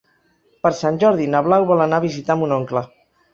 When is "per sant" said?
0.63-0.97